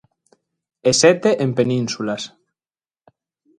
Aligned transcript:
E 0.89 0.91
sete 1.01 1.29
en 1.43 1.49
Penínsulas. 1.57 2.23